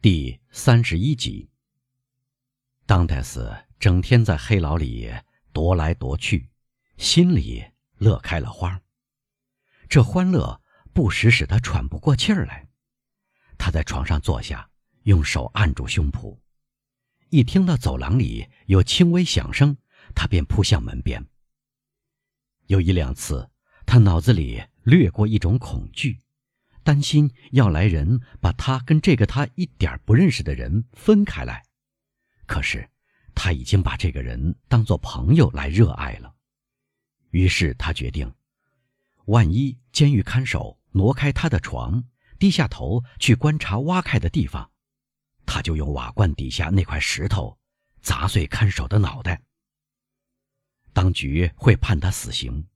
[0.00, 1.50] 第三十一集。
[2.86, 5.12] 当戴斯整天在黑牢里
[5.52, 6.48] 踱来踱去，
[6.96, 7.64] 心里
[7.96, 8.80] 乐开了花。
[9.88, 12.68] 这欢乐不时使他喘不过气儿来。
[13.58, 14.70] 他在床上坐下，
[15.02, 16.38] 用手按住胸脯，
[17.30, 19.76] 一听到走廊里有轻微响声，
[20.14, 21.26] 他便扑向门边。
[22.66, 23.50] 有一两次，
[23.84, 26.20] 他脑子里掠过一种恐惧。
[26.88, 31.62] 担心要来人把他跟这个他一点不认识的人分开来，
[32.46, 32.88] 可是
[33.34, 36.34] 他已经把这个人当做朋友来热爱了。
[37.28, 38.34] 于是他决定，
[39.26, 42.02] 万一监狱看守挪开他的床，
[42.38, 44.70] 低下头去观察挖开的地方，
[45.44, 47.58] 他就用瓦罐底下那块石头
[48.00, 49.42] 砸碎看守的脑袋。
[50.94, 52.66] 当局会判他死刑，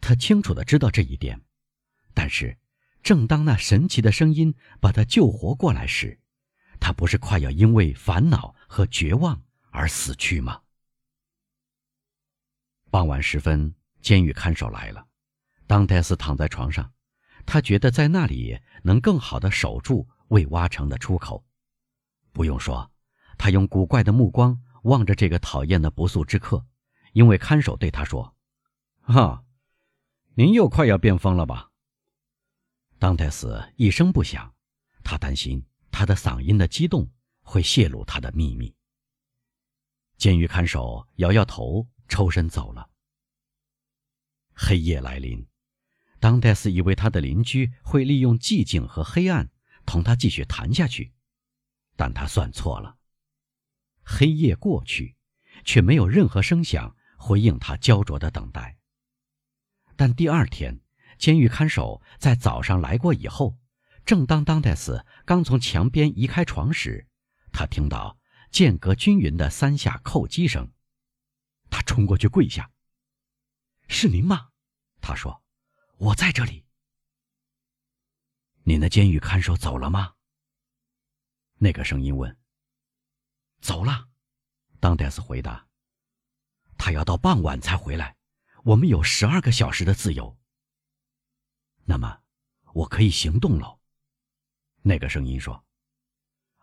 [0.00, 1.38] 他清楚的知道这一点，
[2.14, 2.56] 但是。
[3.02, 6.20] 正当那神奇的声音把他救活过来时，
[6.78, 10.60] 他不是快要因为烦恼和绝望而死去吗？
[12.90, 15.06] 傍晚时分，监狱看守来了。
[15.66, 16.92] 当戴斯躺在床上，
[17.46, 21.44] 他觉得在那里能更好的守住未挖成的出口。
[22.32, 22.90] 不用说，
[23.38, 26.66] 他用古怪的目光望着这个讨厌的不速之客，
[27.12, 28.34] 因为看守对他说
[29.02, 29.44] ：“哈，
[30.34, 31.69] 您又快要变疯了吧？”
[33.00, 34.54] 当代斯一声不响，
[35.02, 38.76] 他担心他的嗓音的激动会泄露他的秘密。
[40.18, 42.90] 监狱看守摇摇头，抽身走了。
[44.52, 45.48] 黑夜来临，
[46.18, 49.50] 当戴斯以为他的邻居会利用寂静和黑暗
[49.86, 51.14] 同他继续谈下去，
[51.96, 52.98] 但他算错了。
[54.04, 55.16] 黑夜过去，
[55.64, 58.76] 却没有任何声响回应他焦灼的等待。
[59.96, 60.82] 但第二天。
[61.20, 63.58] 监狱看守在早上来过以后，
[64.06, 67.06] 正当当戴斯刚从墙边移开床时，
[67.52, 68.18] 他听到
[68.50, 70.72] 间隔均匀的三下叩击声。
[71.68, 72.70] 他冲过去跪下
[73.86, 74.48] ：“是您吗？”
[75.02, 75.42] 他说
[75.98, 76.64] ：“我在这里。
[78.64, 80.14] ”“您的监狱看守走了吗？”
[81.62, 82.34] 那个声音问。
[83.60, 84.08] “走了。”
[84.80, 85.66] 当戴斯回答。
[86.78, 88.16] “他要到傍晚才回来。
[88.64, 90.34] 我们有十二个小时的自由。”
[91.84, 92.20] 那么，
[92.72, 93.78] 我可以行动了。
[94.82, 95.64] 那个声音说：“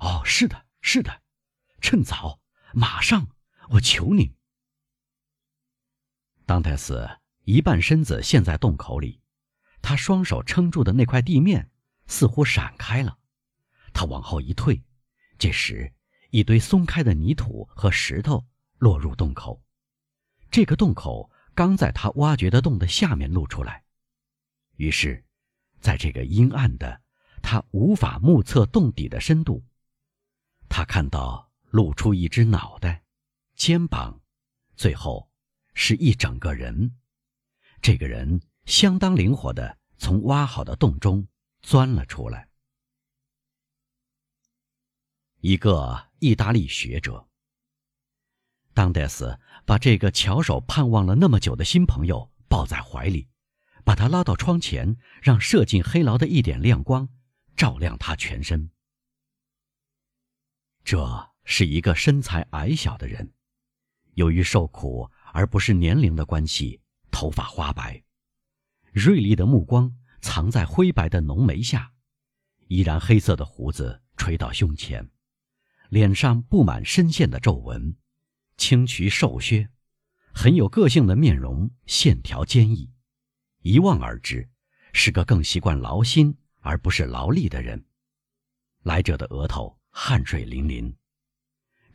[0.00, 1.22] 哦，是的，是的，
[1.80, 2.40] 趁早，
[2.74, 3.28] 马上，
[3.70, 4.34] 我求你。”
[6.44, 7.08] 当泰斯
[7.44, 9.20] 一半身子陷在洞口里，
[9.80, 11.70] 他双手撑住的那块地面
[12.06, 13.16] 似乎闪开了，
[13.92, 14.82] 他往后一退，
[15.38, 15.94] 这时
[16.30, 18.44] 一堆松开的泥土和石头
[18.78, 19.62] 落入洞口，
[20.50, 23.84] 这个洞口刚在他挖掘的洞的下面露出来。
[24.76, 25.24] 于是，
[25.80, 27.02] 在这个阴暗的、
[27.42, 29.64] 他无法目测洞底的深度，
[30.68, 33.04] 他看到露出一只脑袋、
[33.54, 34.20] 肩膀，
[34.76, 35.30] 最后
[35.74, 36.96] 是一整个人。
[37.80, 41.26] 这个人相当灵活的从挖好的洞中
[41.60, 42.48] 钻了出来。
[45.40, 47.28] 一个意大利学者。
[48.72, 53.28] 当戴斯把这个巧手盼望了那么久的新朋友抱在怀里。
[53.84, 57.08] 把他拉到窗前，让射进黑牢的一点亮光
[57.56, 58.70] 照亮他全身。
[60.84, 63.32] 这是一个身材矮小的人，
[64.14, 68.02] 由于受苦而不是年龄的关系，头发花白，
[68.92, 71.92] 锐利的目光藏在灰白的浓眉下，
[72.68, 75.10] 依然黑色的胡子垂到胸前，
[75.88, 77.96] 脸上布满深陷的皱纹，
[78.56, 79.68] 青渠瘦削，
[80.32, 82.92] 很有个性的面容，线条坚毅。
[83.62, 84.48] 一望而知，
[84.92, 87.82] 是个更习惯劳心而不是劳力的人。
[88.82, 90.92] 来者的额头汗水淋淋，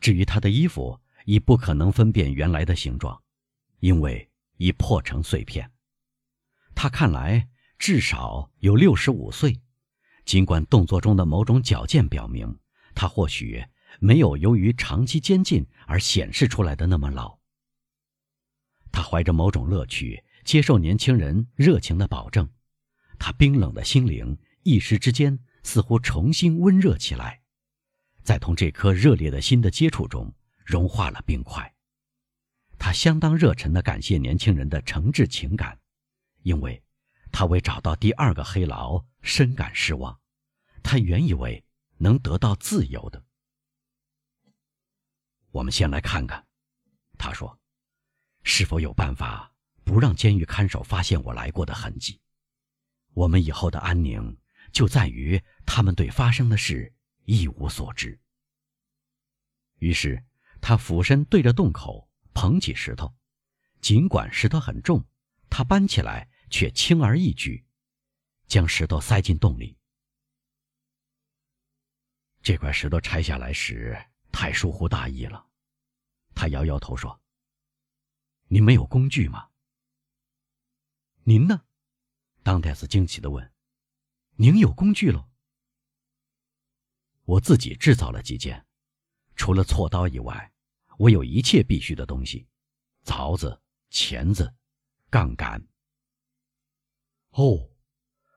[0.00, 3.22] 至于他的衣服，已不可能分辨原来的形状，
[3.80, 5.70] 因为已破成碎片。
[6.74, 7.46] 他看来
[7.78, 9.60] 至少有六十五岁，
[10.24, 12.58] 尽管动作中的某种矫健表明，
[12.94, 13.62] 他或许
[14.00, 17.38] 没有由于长期监禁而显示出来的那么老。
[18.90, 20.24] 他怀着某种乐趣。
[20.48, 22.48] 接受年轻人热情的保证，
[23.18, 27.42] 他冰冷的心灵一时之间似乎重新温热起来，
[28.22, 30.34] 在同这颗热烈的心的接触中
[30.64, 31.74] 融化了冰块。
[32.78, 35.78] 他相当热忱地感谢年轻人的诚挚情感，
[36.44, 36.82] 因为
[37.30, 40.18] 他为找到第二个黑牢深感失望。
[40.82, 41.62] 他原以为
[41.98, 43.22] 能得到自由的。
[45.50, 46.46] 我们先来看看，
[47.18, 47.60] 他说，
[48.44, 49.52] 是否有办法。
[49.88, 52.20] 不让监狱看守发现我来过的痕迹，
[53.14, 54.36] 我们以后的安宁
[54.70, 56.92] 就在于他们对发生的事
[57.24, 58.20] 一无所知。
[59.78, 60.22] 于是
[60.60, 63.16] 他俯身对着洞口捧起石头，
[63.80, 65.02] 尽管石头很重，
[65.48, 67.64] 他搬起来却轻而易举，
[68.46, 69.78] 将石头塞进洞里。
[72.42, 73.98] 这块石头拆下来时
[74.30, 75.46] 太疏忽大意了，
[76.34, 77.18] 他摇摇头说
[78.48, 79.47] ：“你没有工具吗
[81.28, 81.64] ？”“您呢？”
[82.42, 83.52] 当泰斯惊奇的问。
[84.36, 85.28] “您有工具喽
[87.24, 88.66] ？”“我自己制造了几件。”
[89.36, 90.54] 除了锉刀以外，
[90.96, 92.48] 我有一切必须的东西：
[93.04, 93.60] 凿子、
[93.90, 94.54] 钳子、
[95.10, 95.68] 杠杆。
[97.32, 97.72] 哦，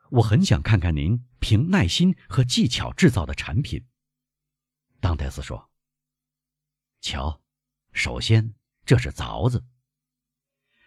[0.10, 3.88] 我很想看看您凭耐心和技巧制造的产品。
[5.00, 5.72] 当戴斯说
[7.00, 7.42] ：“瞧，
[7.94, 8.54] 首先
[8.86, 9.66] 这是凿子。”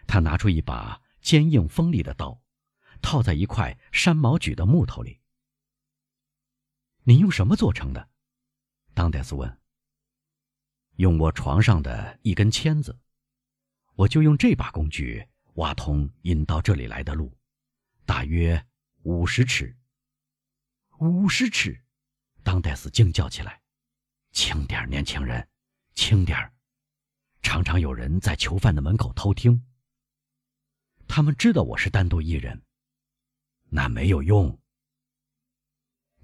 [0.07, 2.39] 他拿出一把坚硬锋利的刀，
[3.01, 5.21] 套在一块山毛榉的木头里。
[7.03, 8.11] 您用什么做成的？
[8.93, 9.59] 当戴斯问。
[10.97, 13.01] 用我床上的一根签子，
[13.95, 17.37] 我就用这把工具挖通引到这里来的路，
[18.05, 18.63] 大约
[19.03, 19.75] 五十尺。
[20.99, 21.85] 五十尺！
[22.43, 23.63] 当戴斯惊叫起来
[24.31, 25.49] ：“轻点年轻人，
[25.95, 26.53] 轻点
[27.41, 29.67] 常常有人在囚犯的门口偷听。
[31.07, 32.63] 他们知道我是单独一人，
[33.71, 34.61] 那没有用。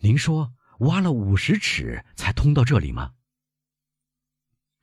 [0.01, 3.15] 您说挖了五十尺才通到这里吗？”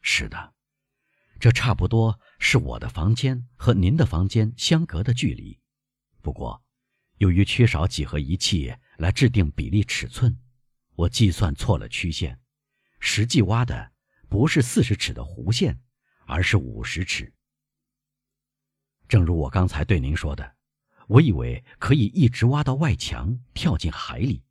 [0.01, 0.53] 是的，
[1.39, 5.59] 这差不多是我的房间和您的房间相隔的距离。
[6.21, 6.63] 不过，
[7.17, 10.39] 由于缺少几何仪器来制定比例尺寸，
[10.95, 12.39] 我计算错了曲线，
[12.99, 13.91] 实际挖的
[14.29, 15.81] 不是四十尺的弧线，
[16.25, 17.33] 而是五十尺。
[19.07, 20.55] 正如我刚才对您说的，
[21.07, 24.43] 我以为可以一直挖到外墙，跳进海里。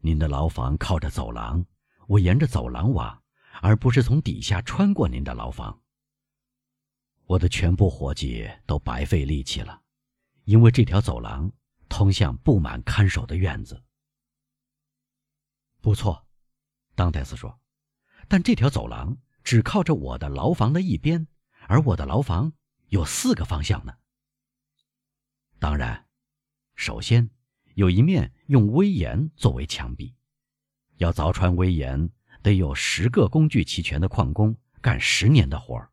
[0.00, 1.64] 您的牢房靠着走廊，
[2.06, 3.20] 我沿着走廊挖。
[3.62, 5.82] 而不是从底下穿过您的牢房。
[7.26, 9.82] 我的全部伙计都白费力气了，
[10.44, 11.52] 因为这条走廊
[11.88, 13.82] 通向布满看守的院子。
[15.82, 16.26] 不错，
[16.94, 17.60] 当戴斯说，
[18.28, 21.26] 但这条走廊只靠着我的牢房的一边，
[21.66, 22.50] 而我的牢房
[22.90, 23.94] 有四个方向呢。
[25.58, 26.06] 当然，
[26.76, 27.30] 首先
[27.74, 30.14] 有一面用威严作为墙壁，
[30.98, 32.12] 要凿穿威严。
[32.42, 35.92] 得有十个工具齐全的矿工干十年的活儿。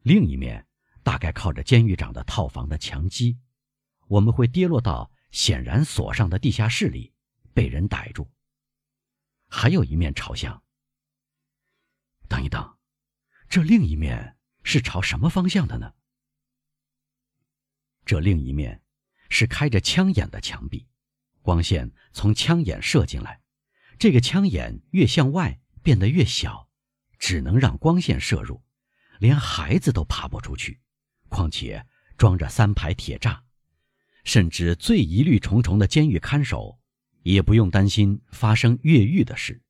[0.00, 0.66] 另一面
[1.04, 3.38] 大概靠着监狱长的套房的墙基，
[4.08, 7.12] 我们会跌落到显然锁上的地下室里，
[7.54, 8.28] 被人逮住。
[9.46, 10.64] 还有一面朝向。
[12.28, 12.76] 等一等，
[13.48, 15.94] 这另一面是朝什么方向的呢？
[18.04, 18.82] 这另一面
[19.28, 20.86] 是开着枪眼的墙壁，
[21.40, 23.40] 光线从枪眼射进来。
[23.98, 26.68] 这个枪眼越向外变得越小，
[27.18, 28.62] 只能让光线射入，
[29.20, 30.80] 连孩子都爬不出去。
[31.28, 31.86] 况且
[32.18, 33.40] 装着三排铁栅，
[34.24, 36.78] 甚至最疑虑重重的监狱看守
[37.22, 39.62] 也不用担心发生越狱的事。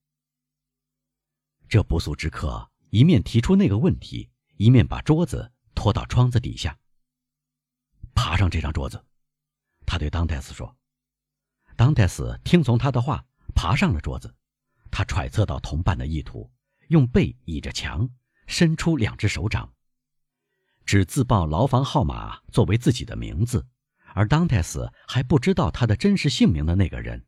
[1.68, 6.78] 这不速之客一面提出那个问题，一面把桌子拖到窗子底下。
[8.14, 9.04] 爬上这张桌子，
[9.86, 10.76] 他对当泰斯说
[11.76, 13.24] ：“当泰斯听从他的话。”
[13.54, 14.34] 爬上了桌子，
[14.90, 16.50] 他揣测到同伴的意图，
[16.88, 18.08] 用背倚着墙，
[18.46, 19.70] 伸出两只手掌，
[20.86, 23.66] 只自报牢房号码作为自己的名字，
[24.14, 27.26] 而当泰斯还不知道他的真实姓名的那个人，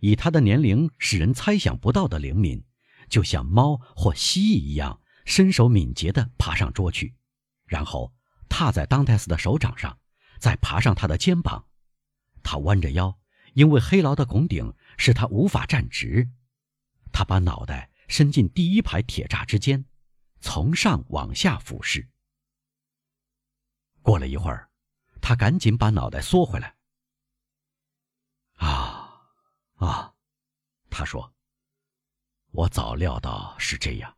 [0.00, 2.64] 以他的年龄使人猜想不到的灵敏，
[3.10, 7.14] 就像猫或蜥蜴一样，身手敏捷地爬上桌去，
[7.66, 8.10] 然后
[8.48, 9.98] 踏在当泰斯的手掌上，
[10.38, 11.66] 再爬上他的肩膀，
[12.42, 13.18] 他弯着腰。
[13.54, 16.28] 因为黑牢的拱顶使他无法站直，
[17.10, 19.84] 他把脑袋伸进第一排铁栅之间，
[20.40, 22.08] 从上往下俯视。
[24.00, 24.70] 过了一会儿，
[25.20, 26.76] 他赶紧把脑袋缩回来。
[28.58, 29.22] 啊，
[29.76, 30.14] 啊，
[30.88, 31.34] 他说
[32.52, 34.16] ：“我早料到是这样。”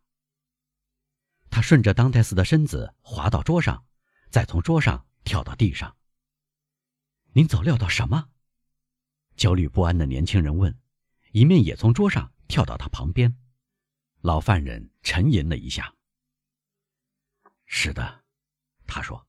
[1.48, 3.86] 他顺着当泰斯的身子滑到桌上，
[4.28, 5.96] 再从桌上跳到地上。
[7.32, 8.28] 您早料到什么？
[9.36, 10.76] 焦虑不安的年轻人问，
[11.30, 13.36] 一面也从桌上跳到他旁边。
[14.20, 15.94] 老犯人沉吟了一下。
[17.66, 18.24] 是的，
[18.84, 19.28] 他说：“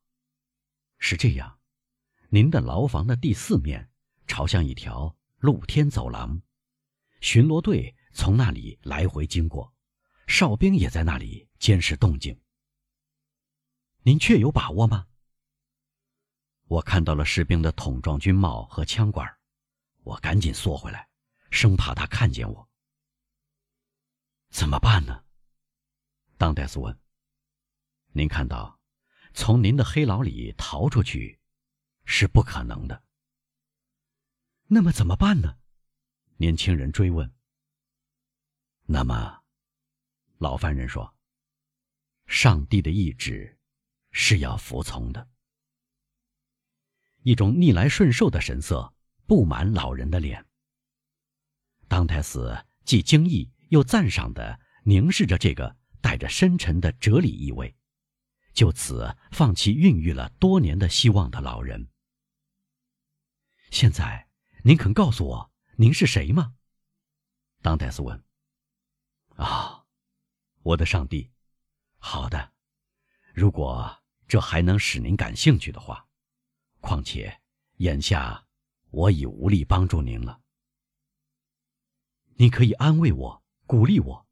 [0.97, 1.59] 是这样，
[2.29, 3.91] 您的牢房的第四面
[4.25, 6.41] 朝向一条露天走廊，
[7.19, 9.71] 巡逻队从那里来回经过，
[10.25, 12.35] 哨兵也在那里监视动静。
[14.01, 15.05] 您确有把握吗？”
[16.71, 19.29] 我看到了士兵的筒状军帽和枪管。
[20.03, 21.05] 我赶紧缩回来，
[21.49, 22.69] 生怕他看见我。
[24.51, 25.25] 怎么办呢？
[26.37, 26.97] 当戴斯问。
[28.13, 28.79] 您看到，
[29.33, 31.37] 从您的黑牢里逃出去，
[32.05, 33.03] 是不可能的。
[34.67, 35.57] 那么怎么办呢？
[36.37, 37.29] 年轻人追问。
[38.83, 39.43] 那么，
[40.37, 41.13] 老犯人说
[42.27, 43.59] ：“上帝的意志
[44.11, 45.29] 是要服从的。”
[47.23, 48.93] 一种逆来顺受的神色
[49.25, 50.45] 布满老人的脸。
[51.87, 57.75] 当泰斯既惊异又赞赏的凝视着这个带着深沉的哲理意味。
[58.53, 61.87] 就此放弃孕育了多年的希望的老人。
[63.69, 64.27] 现在，
[64.63, 66.55] 您肯告诉我您是谁吗？
[67.61, 68.21] 当戴斯问。
[69.37, 69.85] 啊，
[70.63, 71.31] 我的上帝，
[71.97, 72.51] 好的，
[73.33, 76.05] 如果这还能使您感兴趣的话，
[76.81, 77.41] 况且
[77.77, 78.45] 眼下
[78.89, 80.41] 我已无力帮助您了。
[82.35, 84.27] 你可以安慰我，鼓励我，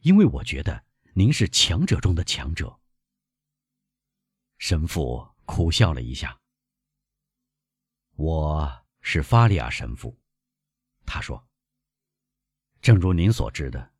[0.00, 2.80] 因为我觉得您是强者中的强者。
[4.58, 6.40] 神父苦笑了一下。
[8.16, 10.18] 我是法利亚神父，
[11.06, 11.46] 他说
[12.82, 13.92] ：“正如您所知的，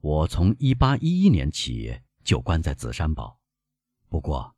[0.00, 3.40] 我从一八一一年起就关在紫山堡。
[4.08, 4.54] 不过，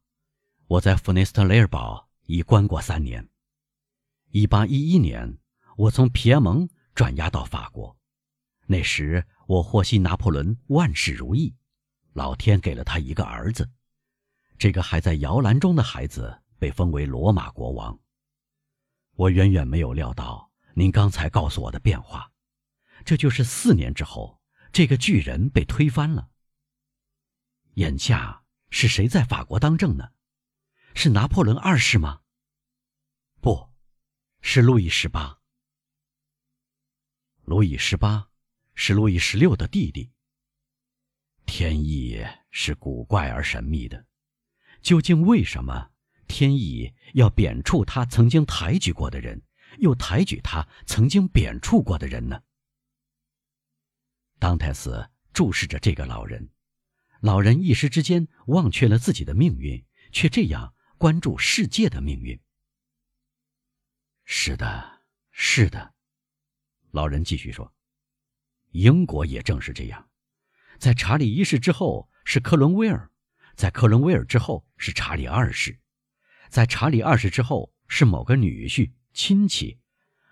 [0.66, 3.28] 我在弗内斯特雷尔堡已关过三年。
[4.30, 5.38] 一八一一年，
[5.76, 7.96] 我从皮埃蒙转押到法国，
[8.66, 11.54] 那时我获悉拿破仑万事如意，
[12.12, 13.70] 老天给了他一个儿子。”
[14.58, 17.98] 这个还在摇篮中的孩子被封为罗马国王。
[19.14, 22.30] 我远远没有料到您刚才告诉我的变化，
[23.04, 24.40] 这就是四年之后，
[24.72, 26.30] 这个巨人被推翻了。
[27.74, 30.08] 眼下是谁在法国当政呢？
[30.98, 32.22] 是拿破仑二世吗？
[33.42, 33.68] 不，
[34.40, 35.38] 是路易十八。
[37.44, 38.30] 路易十八
[38.74, 40.10] 是路易十六的弟弟。
[41.44, 44.06] 天意是古怪而神秘的。
[44.80, 45.90] 究竟为什么
[46.26, 49.42] 天意要贬黜他曾经抬举过的人，
[49.78, 52.42] 又抬举他曾经贬黜过的人呢？
[54.38, 56.50] 当泰斯注视着这个老人，
[57.20, 62.38] 老人一时之间忘却了自己的命运，却这样关注世界的命运。
[64.24, 65.94] 是的，是的，
[66.90, 67.72] 老人继续说
[68.72, 70.08] ：“英国也正是这样，
[70.78, 73.10] 在查理一世之后是克伦威尔。”
[73.56, 75.80] 在克伦威尔之后是查理二世，
[76.50, 79.78] 在查理二世之后是某个女婿亲戚，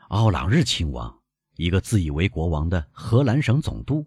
[0.09, 1.23] 奥朗日亲王，
[1.55, 4.07] 一个自以为国王的荷兰省总督，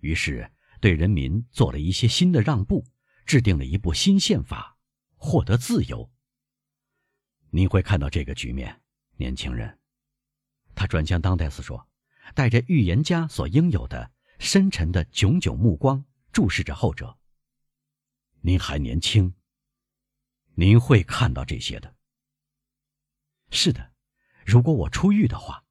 [0.00, 0.50] 于是
[0.80, 2.82] 对人民做了一些新的让步，
[3.26, 4.75] 制定了一部新宪法，
[5.26, 6.08] 获得自由。
[7.50, 8.80] 您会看到这个局面，
[9.16, 9.80] 年轻人，
[10.76, 11.88] 他转向当代斯说，
[12.32, 17.18] 带着预言家所应有的深沉的炯炯目光注视着后者。
[18.42, 19.34] 您还年轻，
[20.54, 21.96] 您会看到这些的。
[23.50, 23.92] 是的，
[24.44, 25.65] 如果我出狱的话。